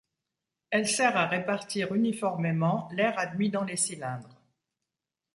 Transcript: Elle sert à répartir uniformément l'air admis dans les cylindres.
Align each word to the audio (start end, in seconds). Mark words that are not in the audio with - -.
Elle 0.71 0.87
sert 0.87 1.15
à 1.15 1.27
répartir 1.27 1.93
uniformément 1.93 2.89
l'air 2.91 3.19
admis 3.19 3.51
dans 3.51 3.63
les 3.63 3.77
cylindres. 3.77 4.41